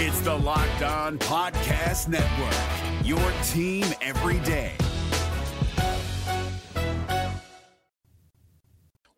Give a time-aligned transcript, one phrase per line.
[0.00, 3.18] It's the Locked On Podcast Network, your
[3.48, 4.76] team every day.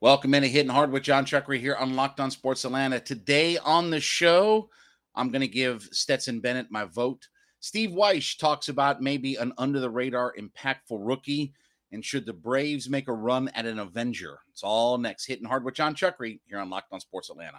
[0.00, 2.98] Welcome in to Hitting Hard with Jon Chuckery here on Locked On Sports Atlanta.
[2.98, 4.70] Today on the show,
[5.14, 7.28] I'm going to give Stetson Bennett my vote.
[7.60, 11.52] Steve Wyche talks about maybe an under the radar impactful rookie.
[11.92, 14.38] And should the Braves make a run at an Avenger?
[14.50, 15.26] It's all next.
[15.26, 17.58] Hitting Hard with Jon Chuckery here on Locked On Sports Atlanta.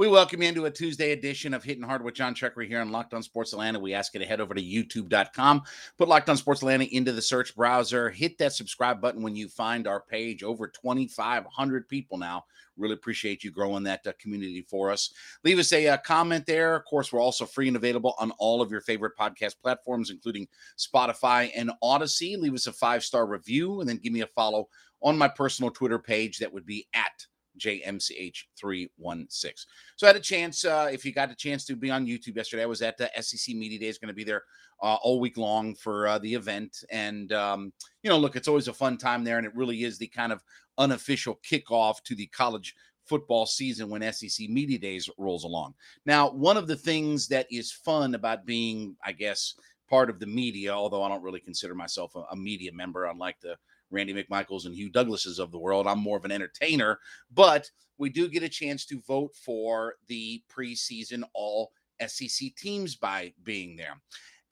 [0.00, 2.90] We welcome you into a Tuesday edition of Hitting Hard with Jon Chuckery here on
[2.90, 3.78] Locked On Sports Atlanta.
[3.78, 5.62] We ask you to head over to youtube.com,
[5.98, 9.46] put Locked On Sports Atlanta into the search browser, hit that subscribe button when you
[9.46, 10.42] find our page.
[10.42, 12.46] Over 2,500 people now.
[12.78, 15.12] Really appreciate you growing that uh, community for us.
[15.44, 16.76] Leave us a uh, comment there.
[16.76, 20.48] Of course, we're also free and available on all of your favorite podcast platforms, including
[20.78, 22.38] Spotify and Audacy.
[22.38, 24.70] Leave us a five star review and then give me a follow
[25.02, 26.38] on my personal Twitter page.
[26.38, 27.26] That would be at
[27.60, 29.66] JMCH316.
[29.96, 32.36] So I had a chance, uh, if you got a chance to be on YouTube
[32.36, 33.86] yesterday, I was at the SEC Media Day.
[33.86, 34.44] Days, going to be there
[34.82, 36.84] uh, all week long for uh, the event.
[36.90, 39.98] And, um, you know, look, it's always a fun time there, and it really is
[39.98, 40.42] the kind of
[40.78, 45.74] unofficial kickoff to the college football season when SEC Media Days rolls along.
[46.06, 49.54] Now, one of the things that is fun about being, I guess,
[49.88, 53.40] part of the media, although I don't really consider myself a, a media member, unlike
[53.40, 53.56] the
[53.90, 55.86] Randy McMichaels and Hugh Douglases of the world.
[55.86, 56.98] I'm more of an entertainer,
[57.32, 61.72] but we do get a chance to vote for the preseason all
[62.06, 64.00] SEC teams by being there.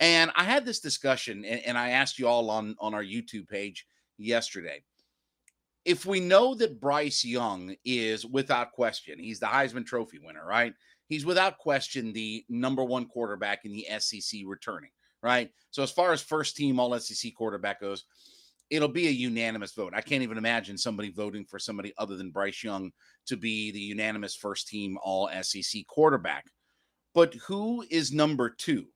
[0.01, 3.49] And I had this discussion, and, and I asked you all on, on our YouTube
[3.49, 4.83] page yesterday.
[5.85, 10.75] If we know that Bryce Young is without question, he's the Heisman Trophy winner, right?
[11.09, 14.91] He's without question the number one quarterback in the SEC returning,
[15.23, 15.51] right?
[15.71, 18.05] So, as far as first team all SEC quarterback goes,
[18.71, 19.93] it'll be a unanimous vote.
[19.95, 22.93] I can't even imagine somebody voting for somebody other than Bryce Young
[23.27, 26.47] to be the unanimous first team all SEC quarterback.
[27.15, 28.87] But who is number two?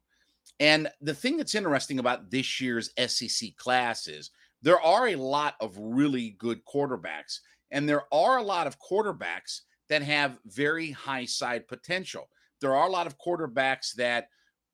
[0.60, 5.54] And the thing that's interesting about this year's SEC class is there are a lot
[5.60, 7.38] of really good quarterbacks,
[7.70, 12.28] and there are a lot of quarterbacks that have very high side potential.
[12.60, 14.28] There are a lot of quarterbacks that,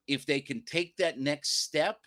[0.06, 1.98] if they can take that next step,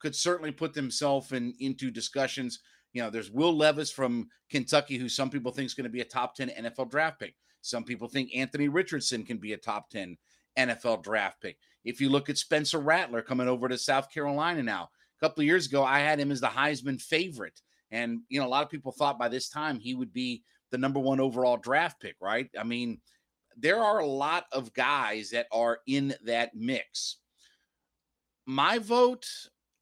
[0.00, 2.60] could certainly put themselves in into discussions.
[2.92, 6.00] You know, there's Will Levis from Kentucky, who some people think is going to be
[6.00, 7.34] a top 10 NFL draft pick.
[7.60, 10.16] Some people think Anthony Richardson can be a top 10
[10.58, 11.58] NFL draft pick.
[11.84, 14.88] If you look at Spencer Rattler coming over to South Carolina now,
[15.20, 17.60] a couple of years ago, I had him as the Heisman favorite.
[17.90, 20.78] And, you know, a lot of people thought by this time he would be the
[20.78, 22.48] number one overall draft pick, right?
[22.58, 23.00] I mean,
[23.56, 27.16] there are a lot of guys that are in that mix.
[28.46, 29.26] My vote,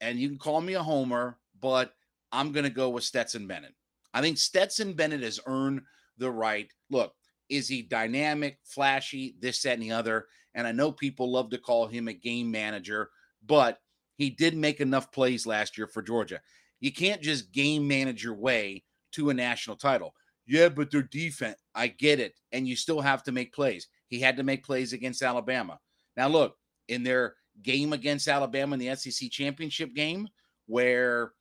[0.01, 1.93] and you can call me a homer, but
[2.31, 3.73] I'm going to go with Stetson Bennett.
[4.13, 5.81] I think Stetson Bennett has earned
[6.17, 6.67] the right.
[6.89, 7.13] Look,
[7.49, 10.27] is he dynamic, flashy, this, that, and the other?
[10.55, 13.09] And I know people love to call him a game manager,
[13.45, 13.79] but
[14.17, 16.41] he did make enough plays last year for Georgia.
[16.79, 18.83] You can't just game manage your way
[19.13, 20.13] to a national title.
[20.47, 22.33] Yeah, but their defense, I get it.
[22.51, 23.87] And you still have to make plays.
[24.07, 25.79] He had to make plays against Alabama.
[26.15, 26.55] Now, look,
[26.87, 30.27] in their game against Alabama in the SEC championship game
[30.67, 31.31] where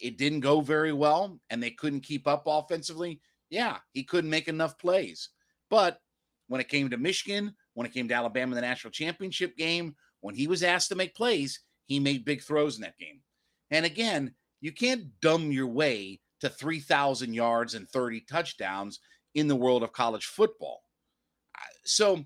[0.00, 3.20] it didn't go very well and they couldn't keep up offensively.
[3.50, 5.30] Yeah, he couldn't make enough plays.
[5.70, 6.00] But
[6.48, 9.94] when it came to Michigan, when it came to Alabama in the national championship game,
[10.20, 13.20] when he was asked to make plays, he made big throws in that game.
[13.70, 19.00] And again, you can't dumb your way to 3,000 yards and 30 touchdowns
[19.34, 20.82] in the world of college football.
[21.84, 22.24] So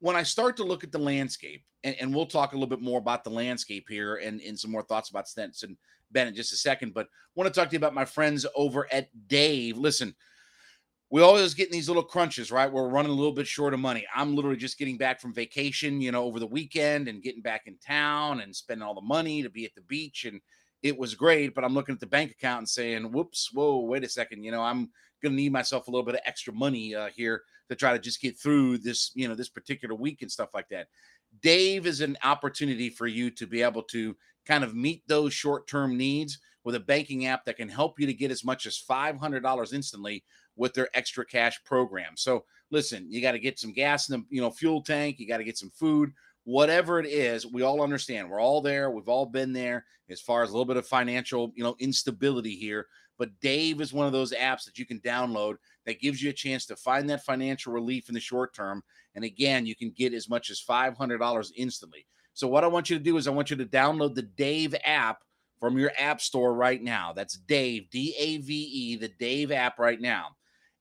[0.00, 2.82] when I start to look at the landscape, and, and, we'll talk a little bit
[2.82, 5.78] more about the landscape here and, and some more thoughts about Stetson
[6.10, 8.86] Ben in just a second, but want to talk to you about my friends over
[8.92, 9.78] at Dave.
[9.78, 10.14] Listen,
[11.10, 12.70] we always getting these little crunches, right?
[12.70, 14.06] We're running a little bit short of money.
[14.14, 17.62] I'm literally just getting back from vacation, you know, over the weekend and getting back
[17.66, 20.24] in town and spending all the money to be at the beach.
[20.24, 20.40] And
[20.82, 24.04] it was great, but I'm looking at the bank account and saying, whoops, whoa, wait
[24.04, 24.44] a second.
[24.44, 24.90] You know, I'm
[25.20, 27.98] going to need myself a little bit of extra money uh, here to try to
[27.98, 30.88] just get through this, you know, this particular week and stuff like that.
[31.42, 35.68] Dave is an opportunity for you to be able to kind of meet those short
[35.68, 38.82] term needs with a banking app that can help you to get as much as
[38.88, 40.24] $500 instantly
[40.56, 42.12] with their extra cash program.
[42.16, 45.26] So listen, you got to get some gas in the you know fuel tank, you
[45.26, 46.12] got to get some food,
[46.44, 48.28] whatever it is, we all understand.
[48.28, 48.90] We're all there.
[48.90, 52.56] We've all been there as far as a little bit of financial, you know, instability
[52.56, 52.86] here.
[53.20, 56.32] But Dave is one of those apps that you can download that gives you a
[56.32, 58.82] chance to find that financial relief in the short term.
[59.14, 62.06] And again, you can get as much as $500 instantly.
[62.32, 64.74] So, what I want you to do is I want you to download the Dave
[64.86, 65.18] app
[65.58, 67.12] from your app store right now.
[67.12, 70.28] That's Dave, D A V E, the Dave app right now.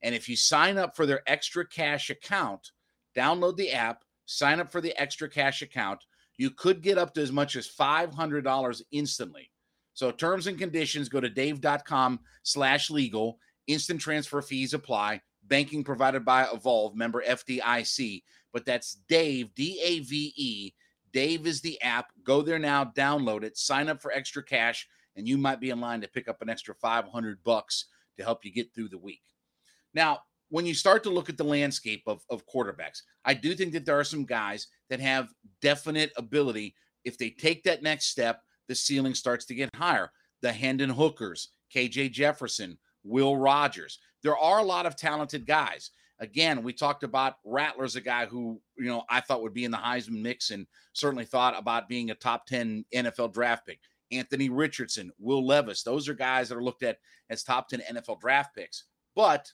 [0.01, 2.71] And if you sign up for their extra cash account,
[3.17, 6.05] download the app, sign up for the extra cash account,
[6.37, 9.51] you could get up to as much as $500 instantly.
[9.99, 13.37] So terms and conditions go to dave.com slash legal.
[13.67, 15.19] Instant transfer fees apply.
[15.43, 18.23] Banking provided by Evolve, member FDIC.
[18.53, 20.71] But that's Dave, D A V E.
[21.11, 22.13] Dave is the app.
[22.23, 24.87] Go there now, download it, sign up for extra cash,
[25.17, 27.87] and you might be in line to pick up an extra 500 bucks
[28.17, 29.19] to help you get through the week.
[29.93, 33.73] Now, when you start to look at the landscape of, of quarterbacks, I do think
[33.73, 36.73] that there are some guys that have definite ability.
[37.03, 40.11] If they take that next step, the ceiling starts to get higher.
[40.41, 43.99] The Hendon Hookers, KJ Jefferson, Will Rogers.
[44.23, 45.91] There are a lot of talented guys.
[46.19, 49.71] Again, we talked about Rattler's a guy who, you know, I thought would be in
[49.71, 53.79] the Heisman mix and certainly thought about being a top 10 NFL draft pick.
[54.11, 56.97] Anthony Richardson, Will Levis, those are guys that are looked at
[57.29, 58.85] as top 10 NFL draft picks.
[59.15, 59.51] But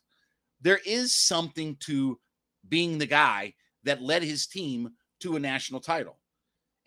[0.62, 2.20] there is something to
[2.68, 3.54] being the guy
[3.84, 4.90] that led his team
[5.20, 6.20] to a national title.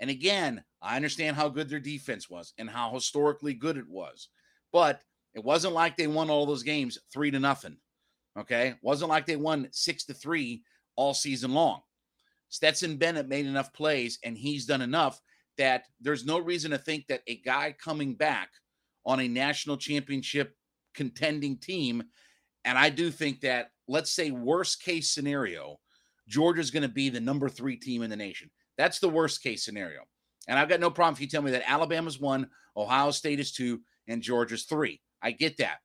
[0.00, 4.28] And again, I understand how good their defense was and how historically good it was.
[4.72, 5.02] But
[5.34, 7.76] it wasn't like they won all those games three to nothing.
[8.38, 8.68] Okay.
[8.68, 10.62] It wasn't like they won six to three
[10.96, 11.80] all season long.
[12.48, 15.20] Stetson Bennett made enough plays and he's done enough
[15.58, 18.50] that there's no reason to think that a guy coming back
[19.04, 20.54] on a national championship
[20.94, 22.02] contending team,
[22.64, 25.78] and I do think that, let's say, worst case scenario,
[26.28, 28.50] Georgia's going to be the number three team in the nation.
[28.76, 30.02] That's the worst case scenario.
[30.48, 33.52] And I've got no problem if you tell me that Alabama's one, Ohio State is
[33.52, 35.00] two, and Georgia's three.
[35.22, 35.76] I get that.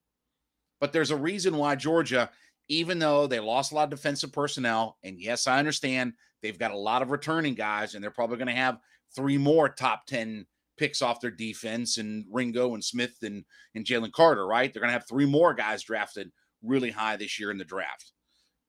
[0.80, 2.30] But there's a reason why Georgia,
[2.70, 6.72] even though they lost a lot of defensive personnel, and yes, I understand they've got
[6.72, 8.80] a lot of returning guys, and they're probably going to have
[9.16, 10.46] three more top 10
[10.78, 13.44] picks off their defense and Ringo and Smith and,
[13.76, 14.74] and Jalen Carter, right?
[14.74, 16.32] They're going to have three more guys drafted
[16.64, 18.12] really high this year in the draft.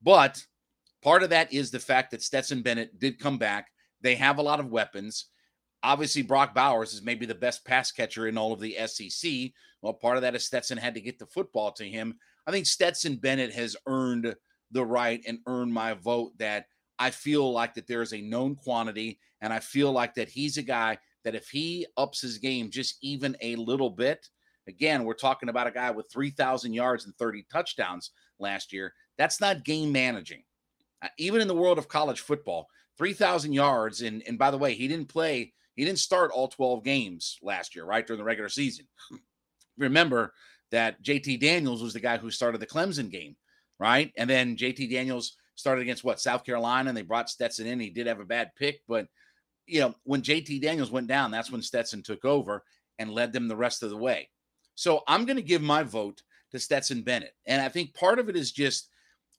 [0.03, 0.45] But
[1.03, 3.69] part of that is the fact that Stetson Bennett did come back.
[4.03, 5.27] They have a lot of weapons.
[5.85, 9.53] Obviously, Brock Bowers is maybe the best pass catcher in all of the SEC.
[9.83, 12.15] Well, part of that is Stetson had to get the football to him.
[12.47, 14.35] I think Stetson Bennett has earned
[14.71, 16.65] the right and earned my vote that
[16.99, 20.57] I feel like that there is a known quantity, and I feel like that he's
[20.57, 24.27] a guy that if he ups his game just even a little bit,
[24.67, 28.95] again, we're talking about a guy with 3,000 yards and 30 touchdowns last year.
[29.19, 30.45] That's not game managing.
[31.03, 34.73] Uh, even in the world of college football, 3,000 yards, and, and by the way,
[34.73, 38.07] he didn't play he didn't start all 12 games last year, right?
[38.07, 38.87] During the regular season.
[39.09, 39.17] Hmm.
[39.77, 40.33] Remember
[40.71, 43.37] that JT Daniels was the guy who started the Clemson game,
[43.79, 44.13] right?
[44.17, 47.81] And then JT Daniels started against what South Carolina, and they brought Stetson in.
[47.81, 49.07] He did have a bad pick, but
[49.67, 52.65] you know, when JT Daniels went down, that's when Stetson took over
[52.99, 54.29] and led them the rest of the way.
[54.75, 56.23] So I'm going to give my vote
[56.53, 57.35] to Stetson Bennett.
[57.47, 58.91] And I think part of it is just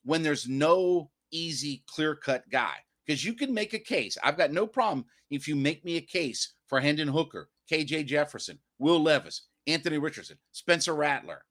[0.04, 4.18] when there's no easy, clear cut guy because you can make a case.
[4.24, 8.60] I've got no problem if you make me a case for Hendon Hooker, KJ Jefferson,
[8.80, 11.44] Will Levis, Anthony Richardson, Spencer Rattler.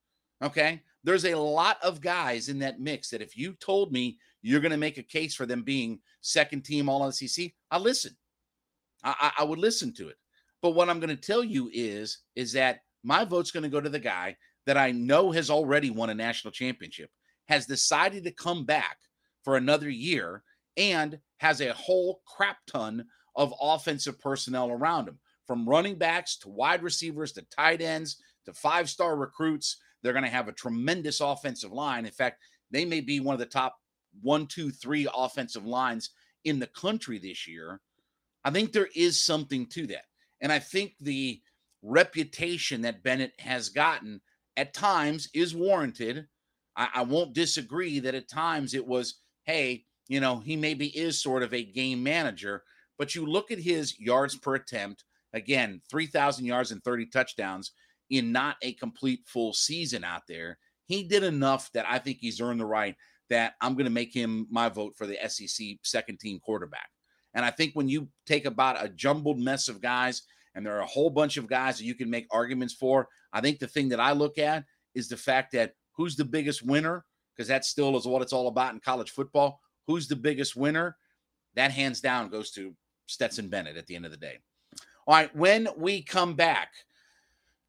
[0.42, 0.82] Okay.
[1.04, 4.72] There's a lot of guys in that mix that if you told me you're going
[4.72, 8.16] to make a case for them being second team all SEC, I listen.
[9.02, 10.16] I, I, I would listen to it.
[10.62, 13.80] But what I'm going to tell you is, is that my vote's going to go
[13.82, 14.36] to the guy
[14.66, 17.10] that I know has already won a national championship,
[17.48, 18.96] has decided to come back
[19.42, 20.42] for another year,
[20.76, 23.04] and has a whole crap ton
[23.36, 28.16] of offensive personnel around him from running backs to wide receivers to tight ends
[28.46, 29.78] to five star recruits.
[30.02, 32.04] They're going to have a tremendous offensive line.
[32.04, 32.40] In fact,
[32.70, 33.76] they may be one of the top
[34.22, 36.10] one, two, three offensive lines
[36.44, 37.80] in the country this year.
[38.44, 40.04] I think there is something to that.
[40.40, 41.40] And I think the
[41.82, 44.20] reputation that Bennett has gotten
[44.56, 46.26] at times is warranted.
[46.76, 51.22] I, I won't disagree that at times it was, hey, you know, he maybe is
[51.22, 52.62] sort of a game manager,
[52.98, 57.72] but you look at his yards per attempt, again, 3,000 yards and 30 touchdowns
[58.10, 60.58] in not a complete full season out there.
[60.86, 62.94] He did enough that I think he's earned the right
[63.30, 66.90] that I'm going to make him my vote for the SEC second team quarterback.
[67.32, 70.22] And I think when you take about a jumbled mess of guys,
[70.54, 73.40] and there are a whole bunch of guys that you can make arguments for, I
[73.40, 77.04] think the thing that I look at is the fact that who's the biggest winner,
[77.34, 80.96] because that still is what it's all about in college football who's the biggest winner?
[81.54, 82.74] That hands down goes to
[83.06, 84.38] Stetson Bennett at the end of the day.
[85.06, 86.72] All right, when we come back,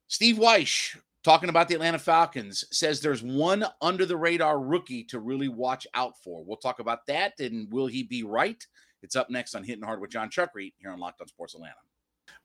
[0.08, 5.20] Steve Wyche talking about the Atlanta Falcons says there's one under the radar rookie to
[5.20, 6.44] really watch out for.
[6.44, 8.66] We'll talk about that and will he be right?
[9.02, 11.76] It's up next on Hitting Hard with Jon Chuckery here on Locked On Sports Atlanta.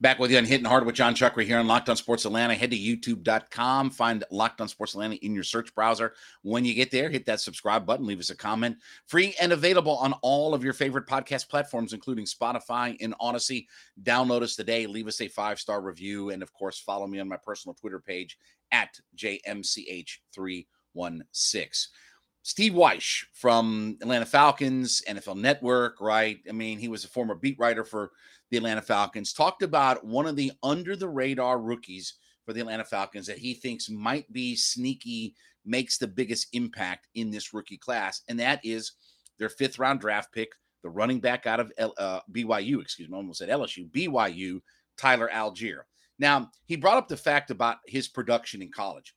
[0.01, 2.55] Back with you on Hitting Hard with Jon Chuckery here on Locked On Sports Atlanta.
[2.55, 6.15] Head to youtube.com, find Locked On Sports Atlanta in your search browser.
[6.41, 8.79] When you get there, hit that subscribe button, leave us a comment.
[9.07, 13.67] Free and available on all of your favorite podcast platforms, including Spotify and Audacy.
[14.03, 17.29] Download us today, leave us a five star review, and of course, follow me on
[17.29, 18.39] my personal Twitter page
[18.73, 20.65] at JMCH316.
[22.43, 26.39] Steve Wyche from Atlanta Falcons, NFL Network, right?
[26.49, 28.13] I mean, he was a former beat writer for
[28.51, 32.85] the Atlanta Falcons, talked about one of the under the radar rookies for the Atlanta
[32.85, 38.23] Falcons that he thinks might be sneaky, makes the biggest impact in this rookie class,
[38.29, 38.93] and that is
[39.39, 40.51] their fifth round draft pick,
[40.83, 44.61] the running back out of uh, BYU, excuse me, I almost said LSU, BYU,
[44.97, 45.83] Tyler Allgeier.
[46.19, 49.15] Now, he brought up the fact about his production in college.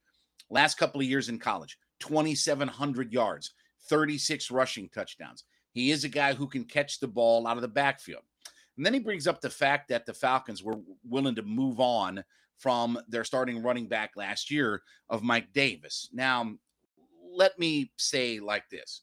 [0.49, 3.53] Last couple of years in college, 2,700 yards,
[3.87, 5.45] 36 rushing touchdowns.
[5.71, 8.23] He is a guy who can catch the ball out of the backfield.
[8.75, 12.23] And then he brings up the fact that the Falcons were willing to move on
[12.57, 16.09] from their starting running back last year of Mike Davis.
[16.11, 16.53] Now,
[17.31, 19.01] let me say like this.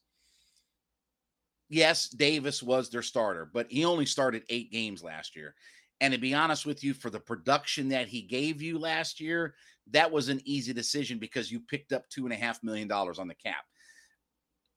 [1.69, 5.55] Yes, Davis was their starter, but he only started eight games last year.
[6.01, 9.55] And to be honest with you, for the production that he gave you last year,
[9.93, 13.19] that was an easy decision because you picked up two and a half million dollars
[13.19, 13.65] on the cap.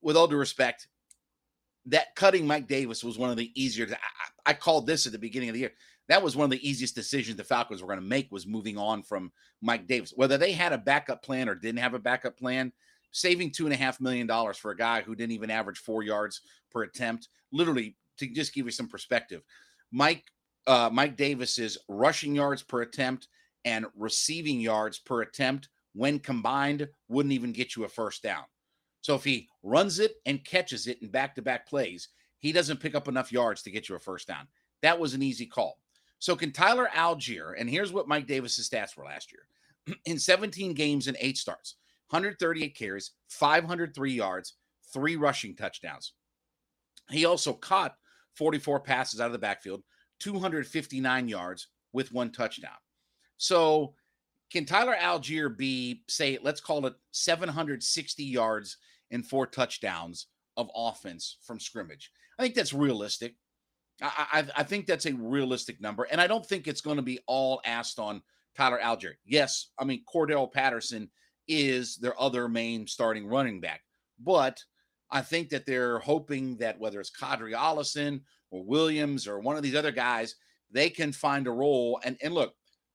[0.02, 0.88] With all due respect,
[1.86, 3.88] that cutting Mike Davis was one of the easier.
[3.92, 5.74] I, I called this at the beginning of the year.
[6.10, 8.78] That was one of the easiest decisions the Falcons were going to make was moving
[8.78, 10.14] on from Mike Davis.
[10.16, 12.74] Whether they had a backup plan or didn't have a backup plan,
[13.12, 16.04] saving two and a half million dollars for a guy who didn't even average four
[16.04, 16.42] yards
[16.72, 19.42] per attempt, literally to just give you some perspective,
[19.92, 20.24] Mike
[20.68, 23.28] uh, Mike Davis's rushing yards per attempt
[23.66, 28.44] and receiving yards per attempt when combined wouldn't even get you a first down.
[29.02, 32.80] So if he runs it and catches it in back to back plays, he doesn't
[32.80, 34.48] pick up enough yards to get you a first down.
[34.82, 35.78] That was an easy call.
[36.20, 40.74] So can Tyler Allgeier, and here's what Mike Davis's stats were last year in 17
[40.74, 41.76] games and eight starts
[42.10, 44.54] 138 carries, 503 yards,
[44.94, 46.14] three rushing touchdowns.
[47.10, 47.96] He also caught
[48.36, 49.84] 44 passes out of the backfield,
[50.20, 52.72] 259 yards with one touchdown.
[53.44, 53.94] So
[54.54, 58.78] can Tyler Allgeier be, say, let's call it 760 yards
[59.12, 62.10] and four touchdowns of offense from scrimmage.
[62.40, 63.36] I think that's realistic.
[64.02, 66.04] I, I, I think that's a realistic number.
[66.04, 68.22] And I don't think it's going to be all asked on
[68.56, 69.16] Tyler Allgeier.
[69.26, 71.10] Yes, I mean, Cordarrelle Patterson
[71.50, 73.82] is their other main starting running back.
[74.20, 74.64] But
[75.12, 78.22] I think that they're hoping that whether it's Qadree Ollison
[78.52, 80.36] or Williams or one of these other guys,
[80.72, 82.00] they can find a role.
[82.06, 82.54] And, and look,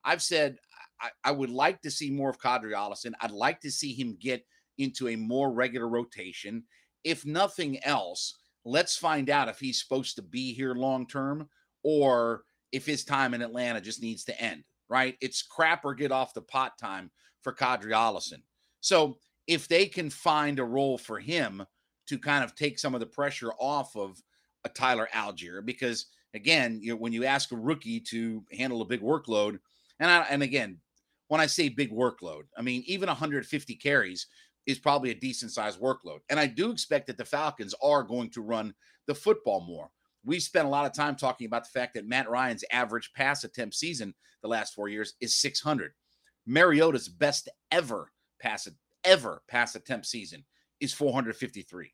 [0.08, 0.58] I've said
[1.00, 3.12] I, I would like to see more of Qadree Ollison.
[3.20, 4.44] I'd like to see him get–
[4.78, 6.64] into a more regular rotation.
[7.04, 11.48] If nothing else, let's find out if he's supposed to be here long term
[11.82, 15.16] or if his time in Atlanta just needs to end, right?
[15.20, 17.10] It's crap or get off the pot time
[17.42, 18.42] for Qadree Ollison.
[18.80, 21.64] So if they can find a role for him
[22.06, 24.22] to kind of take some of the pressure off of
[24.64, 29.00] a Tyler Allgeier, because again, you when you ask a rookie to handle a big
[29.00, 29.58] workload,
[30.00, 30.78] and I, and again,
[31.28, 34.26] when I say big workload, I mean even 150 carries
[34.66, 36.18] is probably a decent sized workload.
[36.28, 38.74] And I do expect that the Falcons are going to run
[39.06, 39.90] the football more.
[40.24, 43.44] We spent a lot of time talking about the fact that Matt Ryan's average pass
[43.44, 45.92] attempt season the last four years is 600.
[46.46, 48.68] Mariota's best ever pass
[49.04, 50.44] ever pass attempt season
[50.80, 51.92] is 453.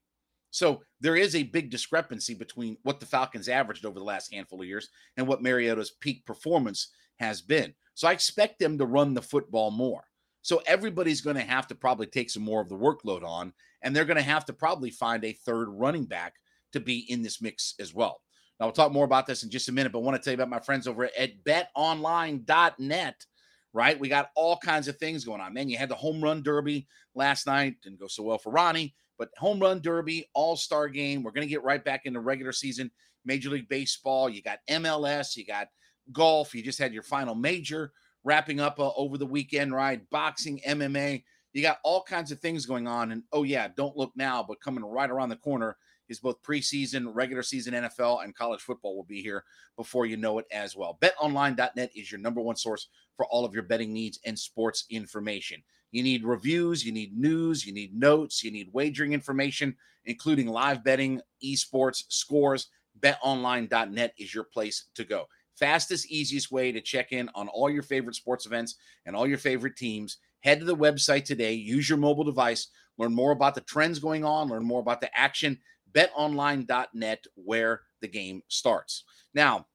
[0.51, 4.61] So there is a big discrepancy between what the Falcons averaged over the last handful
[4.61, 7.75] of years and what Mariota's peak performance has been.
[7.95, 10.05] So I expect them to run the football more.
[10.43, 13.97] So everybody's going to have to probably take some more of the workload on, and
[13.97, 16.35] they're going to have to probably find a third running back
[16.73, 18.21] to be in this mix as well.
[18.61, 20.33] Now, we'll talk more about this in just a minute, but I want to tell
[20.33, 23.27] you about my friends over at betonline.net,
[23.73, 23.99] right?
[23.99, 25.55] We got all kinds of things going on.
[25.55, 28.95] Man, you had the home run derby last night, didn't go so well for Ronnie,
[29.19, 31.23] but home run derby, all star game.
[31.23, 32.91] We're going to get right back into regular season,
[33.25, 34.29] Major League Baseball.
[34.29, 35.69] You got MLS, you got
[36.13, 37.93] golf, you just had your final major
[38.25, 40.09] wrapping up uh, over the weekend, right?
[40.11, 41.23] Boxing, MMA.
[41.53, 43.13] You got all kinds of things going on.
[43.13, 45.77] And oh, yeah, don't look now, but coming right around the corner
[46.09, 49.45] is both preseason, regular season NFL, and college football will be here
[49.77, 50.99] before you know it as well.
[51.01, 55.63] BetOnline.net is your number one source for all of your betting needs and sports information.
[55.93, 60.83] You need reviews, you need news, you need notes, you need wagering information, including live
[60.83, 62.69] betting, esports, scores,
[63.01, 65.27] betonline.net is your place to go.
[65.59, 69.39] Fastest, easiest way to check in on all your favorite sports events and all your
[69.39, 70.19] favorite teams.
[70.41, 72.69] Head to the website today, use your mobile device,
[72.99, 75.59] learn more about the trends going on, learn more about the action.
[75.93, 79.05] BetOnline.net, where the game starts.
[79.33, 79.67] Now,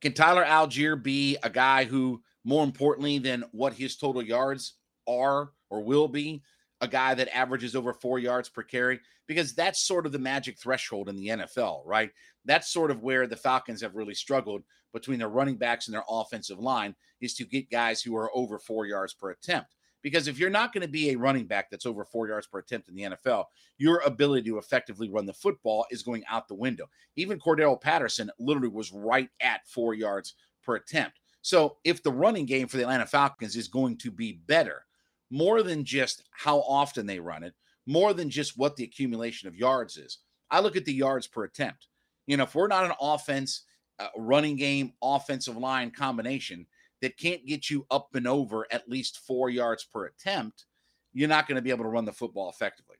[0.00, 4.74] can Tyler Allgeier be a guy who, more importantly than what his total yards
[5.08, 6.42] are or will be,
[6.80, 9.00] a guy that averages over four yards per carry?
[9.26, 12.10] Because that's sort of the magic threshold in the NFL, right?
[12.44, 16.04] That's sort of where the Falcons have really struggled between their running backs and their
[16.08, 19.74] offensive line is to get guys who are over four yards per attempt.
[20.02, 22.60] Because if you're not going to be a running back that's over four yards per
[22.60, 26.54] attempt in the NFL, your ability to effectively run the football is going out the
[26.54, 26.86] window.
[27.16, 31.18] Even Cordarrelle Patterson literally was right at four yards per attempt.
[31.42, 34.84] So if the running game for the Atlanta Falcons is going to be better,
[35.30, 37.54] more than just how often they run it,
[37.86, 40.18] more than just what the accumulation of yards is,
[40.50, 41.88] I look at the yards per attempt.
[42.26, 43.62] You know, if we're not an offense,
[43.98, 46.66] uh, running game, offensive line combination,
[47.02, 50.66] that can't get you up and over at least four yards per attempt,
[51.12, 52.96] you're not going to be able to run the football effectively.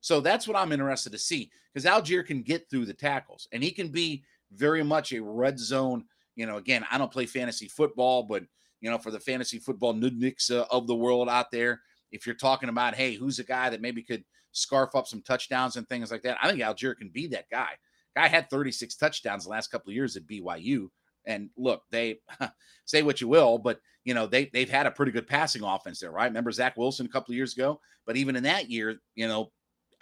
[0.00, 3.62] So that's what I'm interested to see because Allgeier can get through the tackles and
[3.62, 6.04] he can be very much a red zone.
[6.36, 8.44] You know, again, I don't play fantasy football, but
[8.80, 11.82] you know, for the fantasy football nudniks uh, of the world out there,
[12.12, 15.76] if you're talking about, hey, who's a guy that maybe could scarf up some touchdowns
[15.76, 17.70] and things like that, I think Allgeier can be that guy.
[18.16, 20.88] Guy had 36 touchdowns the last couple of years at BYU.
[21.26, 22.20] And look, they
[22.84, 26.00] say what you will, but you know they they've had a pretty good passing offense
[26.00, 26.24] there, right?
[26.24, 29.52] Remember Zach Wilson a couple of years ago, but even in that year, you know,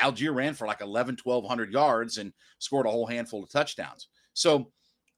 [0.01, 4.09] Allgeier ran for like 11, 1200 yards and scored a whole handful of touchdowns.
[4.35, 4.71] So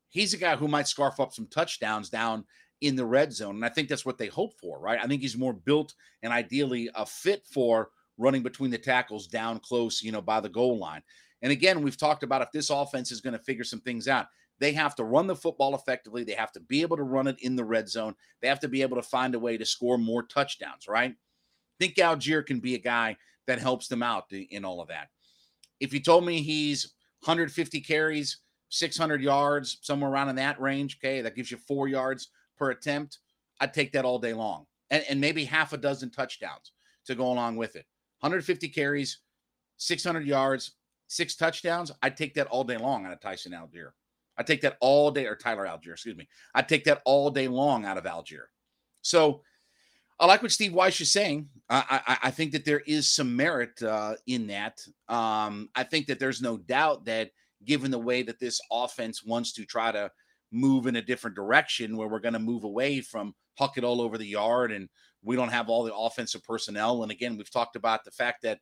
[0.08, 2.44] he's a guy who might scarf up some touchdowns down
[2.80, 3.56] in the red zone.
[3.56, 4.98] And I think that's what they hope for, right?
[5.02, 9.58] I think he's more built and ideally a fit for running between the tackles down
[9.60, 11.02] close, you know, by the goal line.
[11.42, 14.26] And again, we've talked about if this offense is going to figure some things out,
[14.58, 16.22] they have to run the football effectively.
[16.22, 18.14] They have to be able to run it in the red zone.
[18.42, 21.12] They have to be able to find a way to score more touchdowns, right?
[21.12, 21.14] I
[21.78, 25.08] think Allgeier can be a guy that helps them out in all of that.
[25.80, 26.92] If you told me he's
[27.24, 28.38] 150 carries,
[28.68, 32.28] 600 yards, somewhere around in that range, okay, that gives you four yards
[32.60, 33.18] per attempt,
[33.60, 34.66] I'd take that all day long.
[34.90, 36.72] And, and maybe half a dozen touchdowns
[37.06, 37.86] to go along with it.
[38.20, 39.18] 150 carries,
[39.78, 40.72] 600 yards,
[41.08, 43.90] six touchdowns, I'd take that all day long on a Tyson Allgeier.
[44.36, 46.28] I take that all day, or Tyler Allgeier, excuse me.
[46.54, 48.46] I take that all day long out of Allgeier.
[49.02, 49.42] So
[50.18, 51.48] I like what Steve Wyche is saying.
[51.68, 54.86] I, I, I think that there is some merit uh, in that.
[55.08, 57.30] Um, I think that there's no doubt that
[57.64, 60.10] given the way that this offense wants to try to
[60.52, 64.00] move in a different direction, where we're going to move away from huck it all
[64.00, 64.88] over the yard and
[65.22, 67.02] we don't have all the offensive personnel.
[67.02, 68.58] And again, we've talked about the fact that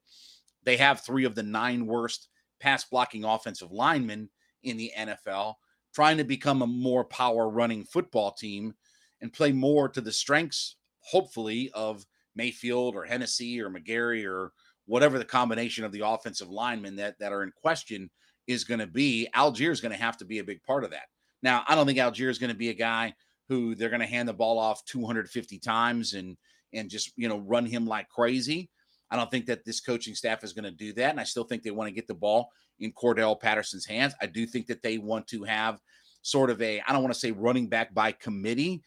[0.65, 2.29] they have three of the nine worst
[2.61, 4.29] pass blocking offensive linemen
[4.65, 5.55] in the NFL
[5.95, 8.75] trying to become a more power running football team
[9.21, 14.53] and play more to the strengths, hopefully, of Mayfield or Hennessy or McGary or
[14.87, 18.11] whatever the combination of the offensive linemen that, that are in question
[18.47, 19.29] is going to be.
[19.35, 21.07] Allgeier is going to have to be a big part of that.
[21.43, 23.15] Now, I don't think Allgeier is going to be a guy
[23.49, 26.37] who they're going to hand the ball off 250 times and
[26.75, 28.71] and just you know run him like crazy.
[29.11, 31.45] I don't think that this coaching staff is going to do that, and I still
[31.45, 34.15] think they want to get the ball in Cordarrelle Patterson's hands.
[34.21, 35.81] I do think that they want to have
[36.23, 38.83] sort of a, I don't want to say running back by committee.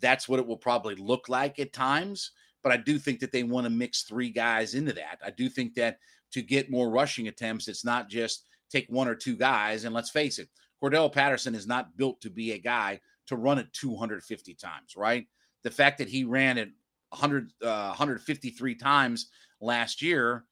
[0.00, 2.32] That's what it will probably look like at times.
[2.62, 5.18] But I do think that they want to mix three guys into that.
[5.24, 5.98] I do think that
[6.32, 9.84] to get more rushing attempts, it's not just take one or two guys.
[9.84, 10.48] And let's face it,
[10.82, 15.26] Cordarrelle Patterson is not built to be a guy to run it 250 times, right?
[15.64, 16.70] The fact that he ran it
[17.10, 20.44] 100, uh, 153 times last year,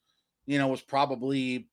[0.45, 1.69] you know, was probably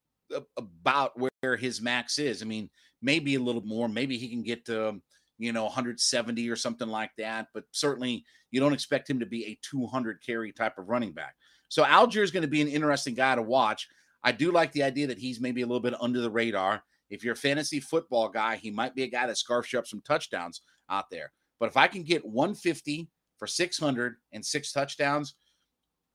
[0.57, 2.43] about where his max is.
[2.43, 2.71] I mean,
[3.03, 3.89] maybe a little more.
[3.89, 5.01] Maybe he can get to,
[5.39, 7.49] you know, 170 or something like that.
[7.55, 11.35] But certainly, you don't expect him to be a 200 carry type of running back.
[11.69, 13.89] So Allgeier is going to be an interesting guy to watch.
[14.23, 16.83] I do like the idea that he's maybe a little bit under the radar.
[17.11, 19.87] If you're a fantasy football guy, he might be a guy that scarfs you up
[19.87, 21.33] some touchdowns out there.
[21.61, 25.35] But if I can get 150 for 600 and six touchdowns,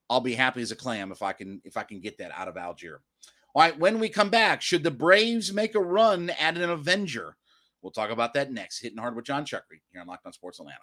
[0.09, 2.47] I'll be happy as a clam if I can if I can get that out
[2.47, 2.97] of Allgeier.
[3.55, 7.35] All right, when we come back, should the Braves make a run at an Avenger?
[7.81, 8.79] We'll talk about that next.
[8.79, 10.79] Hitting hard with Jon Chuckery here on Locked On Sports Atlanta.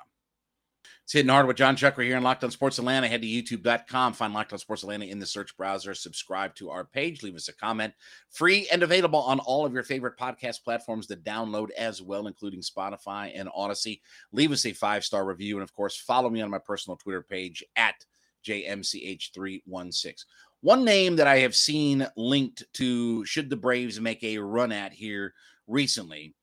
[1.04, 3.06] It's hitting hard with Jon Chuckery here on Locked On Sports Atlanta.
[3.06, 6.84] Head to youtube.com, find Locked On Sports Atlanta in the search browser, subscribe to our
[6.84, 7.94] page, leave us a comment.
[8.30, 12.60] Free and available on all of your favorite podcast platforms to download as well, including
[12.60, 14.00] Spotify and Audacy.
[14.32, 15.56] Leave us a five star review.
[15.56, 18.04] And of course, follow me on my personal Twitter page at
[18.46, 20.24] JMCH316.
[20.60, 24.92] One name that I have seen linked to should the Braves make a run at
[24.92, 25.34] here
[25.66, 26.34] recently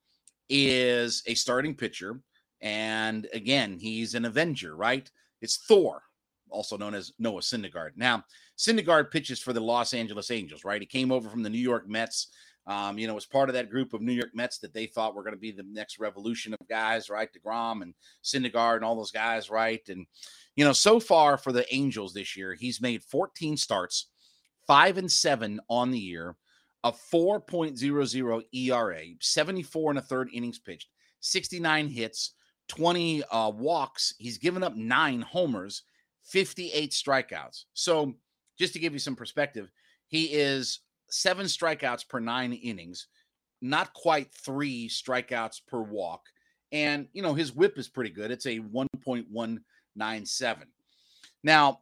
[0.50, 2.20] is a starting pitcher.
[2.64, 5.12] And again, he's an Avenger, right?
[5.42, 6.02] It's Thor,
[6.50, 7.92] also known as Noah Syndergaard.
[7.98, 8.24] Now,
[8.58, 10.82] Syndergaard pitches for the Los Angeles Angels, right?
[10.82, 12.30] He came over from the New York Mets.
[12.66, 15.14] Um, you know, was part of that group of New York Mets that they thought
[15.14, 17.28] were going to be the next revolution of guys, right?
[17.34, 19.82] DeGrom and Syndergaard and all those guys, right?
[19.90, 20.06] And,
[20.56, 24.08] you know, so far for the Angels this year, he's made 14 starts,
[24.66, 26.38] five and seven on the year,
[26.86, 30.88] a 4.00 ERA, 74 and a third innings pitched,
[31.20, 32.36] 69 hits,
[32.70, 34.14] 20 uh, walks.
[34.18, 35.84] He's given up nine homers,
[36.24, 37.66] 58 strikeouts.
[37.74, 38.16] So,
[38.58, 39.72] just to give you some perspective,
[40.08, 43.08] he is seven strikeouts per nine innings,
[43.62, 46.22] not quite three strikeouts per walk.
[46.72, 48.32] And, you know, his whip is pretty good.
[48.32, 50.58] It's a 1.197.
[51.44, 51.80] Now,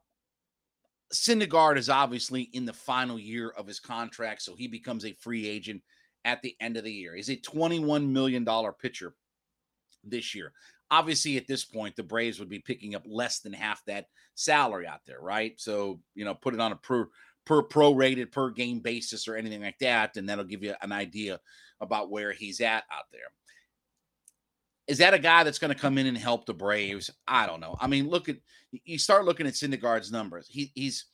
[1.14, 5.48] Syndergaard is obviously in the final year of his contract, so he becomes a free
[5.48, 5.82] agent
[6.26, 7.16] at the end of the year.
[7.16, 8.46] He's a $21 million
[8.82, 9.14] pitcher
[10.04, 10.54] this year.
[10.90, 14.88] Obviously, at this point, the Braves would be picking up less than half that salary
[14.88, 15.54] out there, right?
[15.58, 17.08] So, you know, put it on a per
[17.46, 21.40] per prorated per game basis or anything like that, and that'll give you an idea
[21.80, 23.22] about where he's at out there.
[24.88, 27.10] Is that a guy that's going to come in and help the Braves?
[27.28, 27.78] I don't know.
[27.80, 28.38] I mean, look at
[28.72, 30.48] you start looking at Syndergaard's numbers.
[30.50, 31.06] He, he's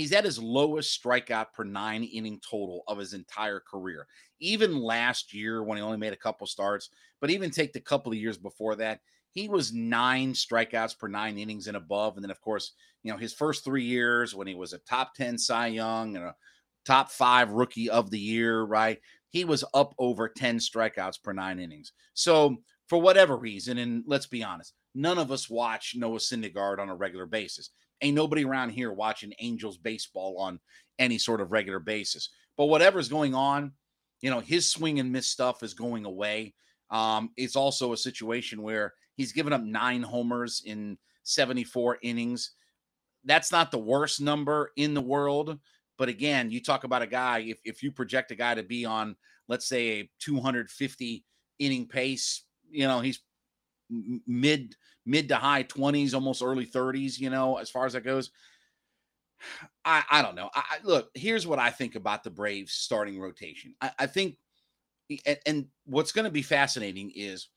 [0.00, 4.06] he's at his lowest strikeout per nine inning total of his entire career.
[4.40, 6.88] Even last year when he only made a couple starts,
[7.20, 9.00] but even take the couple of years before that,
[9.32, 12.16] he was nine strikeouts per nine innings and above.
[12.16, 15.14] And then, of course, you know, his first three years when he was a top
[15.16, 16.34] 10 Cy Young and a
[16.86, 18.98] top five rookie of the year, right?
[19.28, 21.92] He was up over 10 strikeouts per nine innings.
[22.14, 22.56] So,
[22.88, 26.96] for whatever reason, and let's be honest, none of us watch Noah Syndergaard on a
[26.96, 27.70] regular basis.
[28.02, 30.58] Ain't nobody around here watching Angels baseball on
[30.98, 32.30] any sort of regular basis.
[32.56, 33.72] But whatever's going on,
[34.20, 36.54] you know, his swing and miss stuff is going away.
[36.90, 42.52] Um, it's also a situation where he's given up nine homers in 74 innings.
[43.24, 45.58] That's not the worst number in the world.
[45.98, 48.84] But again, you talk about a guy, if, if you project a guy to be
[48.84, 49.16] on,
[49.48, 51.24] let's say, a 250
[51.58, 53.20] inning pace, you know, he's
[54.26, 54.76] mid
[55.06, 58.30] mid to high 20s, almost early 30s, you know, as far as that goes.
[59.84, 60.50] I, I don't know.
[60.54, 63.74] I, look, here's what I think about the Braves starting rotation.
[63.80, 64.36] I, I think,
[65.24, 67.48] and, and what's going to be fascinating is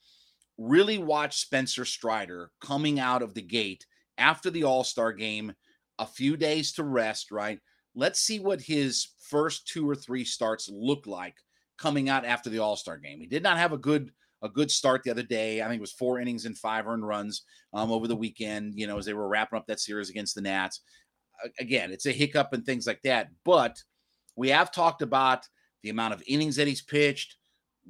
[0.58, 3.86] really watch Spencer Strider coming out of the gate
[4.18, 5.54] after the All Star game,
[6.00, 7.60] a few days to rest, right?
[7.96, 11.36] Let's see what his first two or three starts look like
[11.78, 13.20] coming out after the All Star game.
[13.20, 14.12] He did not have a good
[14.44, 15.62] a good start the other day.
[15.62, 18.74] I think it was four innings and five earned runs um, over the weekend.
[18.76, 20.82] You know, as they were wrapping up that series against the Nats.
[21.60, 23.30] Again, it's a hiccup and things like that.
[23.44, 23.82] But
[24.36, 25.48] we have talked about
[25.82, 27.38] the amount of innings that he's pitched,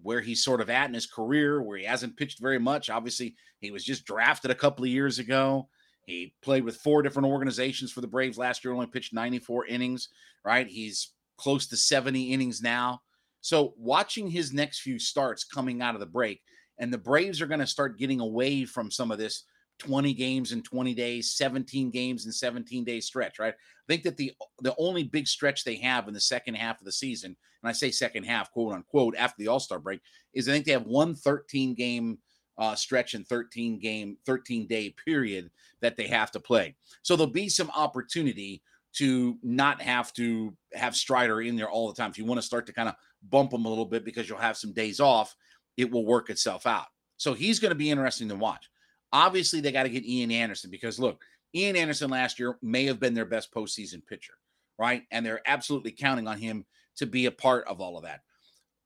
[0.01, 2.89] where he's sort of at in his career, where he hasn't pitched very much.
[2.89, 5.67] Obviously, he was just drafted a couple of years ago.
[6.05, 10.09] He played with four different organizations for the Braves last year, only pitched 94 innings,
[10.43, 10.67] right?
[10.67, 13.01] He's close to 70 innings now.
[13.43, 16.41] So, watching his next few starts coming out of the break,
[16.79, 19.43] and the Braves are going to start getting away from some of this
[19.79, 23.53] 20 games in 20 days, 17 games in 17 day stretch, right?
[23.53, 26.85] I think that the the only big stretch they have in the second half of
[26.85, 29.99] the season, and I say second half, quote unquote, after the All Star break,
[30.33, 32.19] is I think they have one 13 game
[32.57, 35.51] uh, stretch and 13 game, 13 day period
[35.81, 36.75] that they have to play.
[37.01, 38.61] So there'll be some opportunity
[38.93, 42.11] to not have to have Strider in there all the time.
[42.11, 42.95] If you want to start to kind of
[43.29, 45.35] bump him a little bit because you'll have some days off,
[45.77, 46.87] it will work itself out.
[47.17, 48.69] So he's going to be interesting to watch.
[49.11, 51.21] Obviously, they got to get Ian Anderson because look,
[51.55, 54.33] Ian Anderson last year may have been their best postseason pitcher,
[54.79, 55.03] right?
[55.11, 56.65] And they're absolutely counting on him
[56.97, 58.21] to be a part of all of that.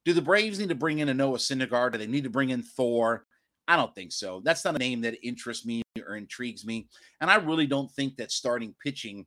[0.05, 1.93] Do the Braves need to bring in a Noah Syndergaard?
[1.93, 3.25] Do they need to bring in Thor?
[3.67, 4.41] I don't think so.
[4.43, 6.87] That's not a name that interests me or intrigues me.
[7.19, 9.25] And I really don't think that starting pitching,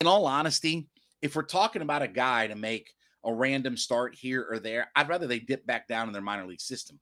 [0.00, 0.88] in all honesty,
[1.22, 2.92] if we're talking about a guy to make
[3.24, 6.46] a random start here or there, I'd rather they dip back down in their minor
[6.46, 6.98] league system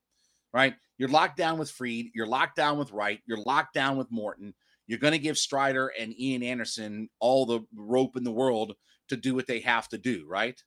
[0.52, 0.74] right?
[0.96, 3.20] You're locked down with Fried, You're locked down with Wright.
[3.26, 4.54] You're locked down with Morton.
[4.86, 8.74] You're going to give Strider and Ian Anderson all the rope in the world
[9.08, 10.60] to do what they have to do, right?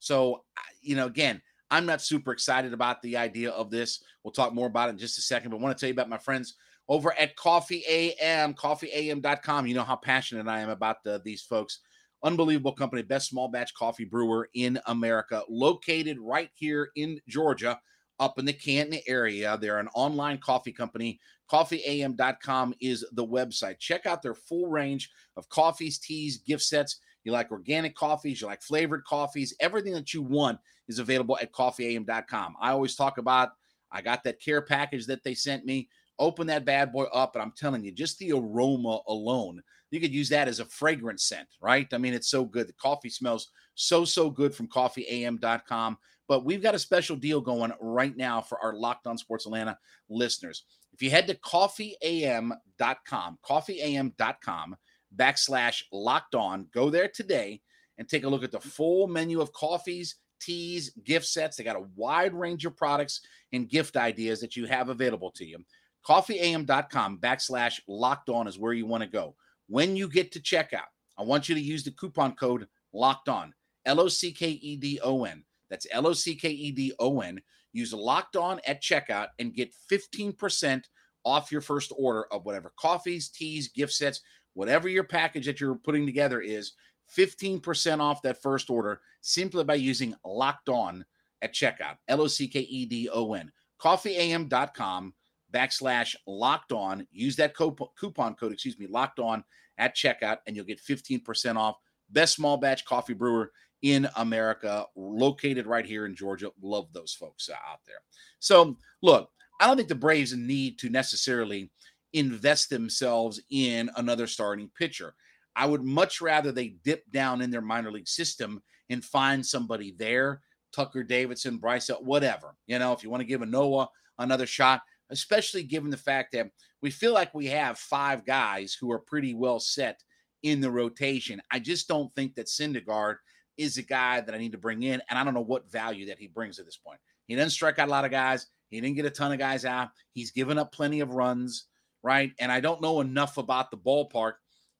[0.00, 0.44] So,
[0.80, 1.40] you know, again,
[1.70, 4.02] I'm not super excited about the idea of this.
[4.22, 5.94] We'll talk more about it in just a second, but I want to tell you
[5.94, 6.54] about my friends
[6.88, 9.66] over at Coffee AM, coffeeam.com.
[9.66, 11.80] You know how passionate I am about the, these folks.
[12.22, 17.78] Unbelievable company, best small batch coffee brewer in America, located right here in Georgia
[18.18, 19.56] up in the Canton area.
[19.60, 21.20] They're an online coffee company.
[21.50, 23.78] Coffeeam.com is the website.
[23.78, 27.00] Check out their full range of coffees, teas, gift sets.
[27.24, 31.52] you like organic coffees, you like flavored coffees, everything that you want is available at
[31.52, 32.56] coffeeam.com.
[32.60, 33.50] I always talk about
[33.90, 35.88] I got that care package that they sent me.
[36.18, 40.12] Open that bad boy up, and I'm telling you, just the aroma alone, you could
[40.12, 41.86] use that as a fragrance scent, right?
[41.92, 42.68] I mean, it's so good.
[42.68, 45.98] The coffee smells so, so good from coffeeam.com.
[46.26, 49.78] But we've got a special deal going right now for our Locked On Sports Atlanta
[50.10, 50.64] listeners.
[50.92, 54.76] If you head to coffeeam.com, coffeeam.com
[55.16, 57.60] backslash locked on, go there today
[57.96, 61.56] and take a look at the full menu of coffees, teas, gift sets.
[61.56, 63.20] They got a wide range of products
[63.52, 65.58] and gift ideas that you have available to you.
[66.06, 69.34] Coffeeam.com backslash locked on is where you want to go.
[69.68, 73.52] When you get to checkout, I want you to use the coupon code locked on,
[73.84, 75.44] L O C K E D O N.
[75.68, 77.40] That's L O C K E D O N.
[77.72, 80.84] Use locked on at checkout and get 15%
[81.24, 84.22] off your first order of whatever coffees, teas, gift sets,
[84.54, 86.72] whatever your package that you're putting together is.
[87.16, 91.04] 15% off that first order simply by using locked on
[91.42, 91.96] at checkout.
[92.08, 93.52] L O C K E D O N.
[93.80, 95.14] Coffeeam.com
[95.52, 97.06] backslash locked on.
[97.10, 99.44] Use that coupon code, excuse me, locked on
[99.78, 101.76] at checkout, and you'll get 15% off.
[102.10, 106.50] Best small batch coffee brewer in America, located right here in Georgia.
[106.60, 108.00] Love those folks uh, out there.
[108.40, 109.30] So, look,
[109.60, 111.70] I don't think the Braves need to necessarily
[112.12, 115.14] invest themselves in another starting pitcher.
[115.54, 119.94] I would much rather they dip down in their minor league system and find somebody
[119.98, 120.40] there,
[120.72, 122.54] Tucker Davidson, Bryce, whatever.
[122.66, 126.32] You know, if you want to give a Noah another shot, especially given the fact
[126.32, 126.50] that
[126.82, 130.02] we feel like we have five guys who are pretty well set
[130.42, 131.40] in the rotation.
[131.50, 133.16] I just don't think that Syndergaard
[133.56, 136.06] is a guy that I need to bring in, and I don't know what value
[136.06, 137.00] that he brings at this point.
[137.26, 138.46] He doesn't strike out a lot of guys.
[138.70, 139.88] He didn't get a ton of guys out.
[140.12, 141.66] He's given up plenty of runs,
[142.02, 142.32] right?
[142.38, 144.34] And I don't know enough about the ballpark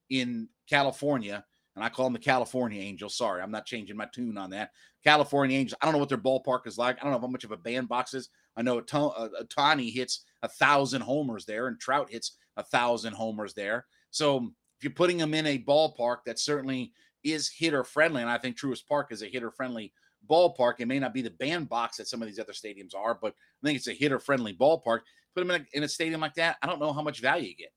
[0.09, 1.43] in California,
[1.79, 3.15] and I call them the California Angels.
[3.15, 4.71] Sorry, I'm not changing my tune on that.
[5.03, 5.77] California Angels.
[5.81, 6.97] I don't know what their ballpark is like.
[6.99, 8.29] I don't know how much of a bandbox is.
[8.57, 13.85] I know Ohtani hits a thousand homers there, and Trout hits a thousand homers there.
[14.11, 16.91] So if you're putting them in a ballpark that certainly
[17.23, 19.93] is hitter friendly, and I think Truist Park is a hitter friendly
[20.29, 20.73] ballpark.
[20.79, 23.67] It may not be the bandbox that some of these other stadiums are, but I
[23.67, 24.99] think it's a hitter friendly ballpark.
[25.33, 27.49] Put him in a, in a stadium like that, I don't know how much value
[27.49, 27.71] you get.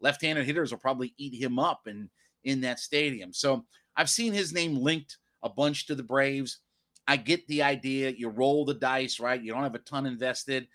[0.00, 2.10] Left-handed hitters will probably eat him up in
[2.46, 3.34] in that stadium.
[3.34, 6.60] So I've seen his name linked a bunch to the Braves.
[7.06, 8.14] I get the idea.
[8.16, 9.42] You roll the dice, right?
[9.42, 10.66] You don't have a ton invested.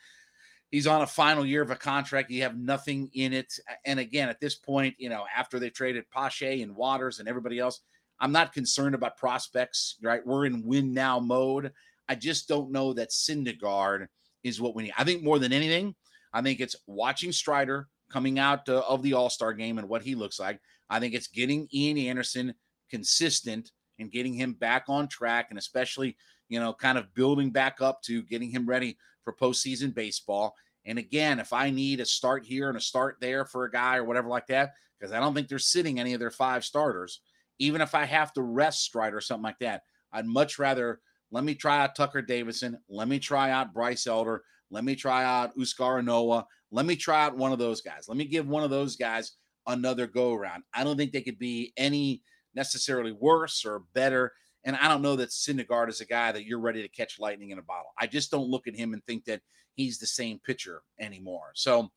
[0.70, 2.30] He's on a final year of a contract.
[2.30, 3.54] You have nothing in it.
[3.86, 7.60] And again, at this point, you know, after they traded Pache and Waters and everybody
[7.60, 7.82] else,
[8.20, 10.26] I'm not concerned about prospects, right?
[10.26, 11.72] We're in win now mode.
[12.08, 14.08] I just don't know that Syndergaard
[14.44, 14.94] is what we need.
[14.98, 15.96] I think more than anything,
[16.34, 20.04] I think it's watching Strider coming out uh, of the All Star game and what
[20.04, 20.60] he looks like.
[20.92, 22.54] I think it's getting Ian Anderson
[22.90, 26.18] consistent and getting him back on track, and especially,
[26.50, 30.54] you know, kind of building back up to getting him ready for postseason baseball.
[30.86, 33.98] And again, if I need a start here and a start there for a guy
[33.98, 37.22] or whatever like that, because I don't think they're sitting any of their five starters,
[37.58, 41.00] even if I have to rest Strider or something like that, I'd much rather
[41.32, 42.78] let me try out Tucker Davidson.
[42.90, 44.44] Let me try out Bryce Elder.
[44.70, 46.46] Let me try out Huascar Ynoa.
[46.72, 48.06] Let me try out one of those guys.
[48.10, 49.34] Let me give one of those guys
[49.68, 50.64] another go around.
[50.74, 52.22] I don't think they could be any
[52.56, 54.34] necessarily worse or better.
[54.64, 57.50] And I don't know that Syndergaard is a guy that you're ready to catch lightning
[57.50, 57.92] in a bottle.
[57.98, 59.42] I just don't look at him and think that
[59.74, 61.52] he's the same pitcher anymore.
[61.56, 61.90] So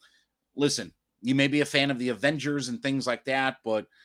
[0.56, 3.86] listen, you may be a fan of the Avengers and things like that, but–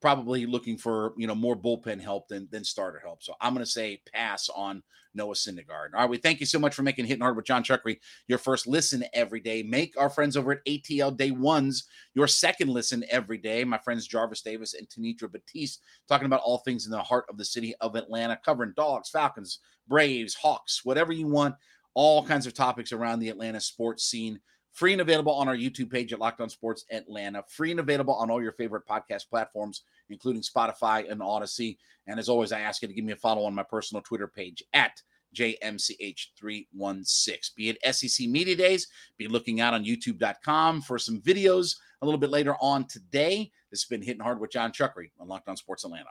[0.00, 3.22] probably looking for you know more bullpen help than than starter help.
[3.22, 4.82] So I'm going to say pass on
[5.18, 5.92] Noah Syndergaard.
[5.92, 8.38] All right, we thank you so much for making Hitting Hard with Jon Chuckery your
[8.38, 9.62] first listen every day.
[9.62, 13.64] Make our friends over at ATL Day Ones your second listen every day.
[13.64, 17.36] My friends Jarvis Davis and Tanitra Batiste talking about all things in the heart of
[17.36, 21.54] the city of Atlanta, covering dogs, Falcons, Braves, Hawks, whatever you want.
[21.94, 24.40] All kinds of topics around the Atlanta sports scene.
[24.78, 27.42] Free and available on our YouTube page at Locked On Sports Atlanta.
[27.48, 31.78] Free and available on all your favorite podcast platforms, including Spotify and Audacy.
[32.06, 34.28] And as always, I ask you to give me a follow on my personal Twitter
[34.28, 35.02] page at
[35.34, 37.54] JMCH316.
[37.56, 38.86] Be it SEC Media Days,
[39.16, 43.50] be looking out on YouTube.com for some videos a little bit later on today.
[43.72, 46.10] This has been Hitting Hard with Jon Chuckery on Locked On Sports Atlanta.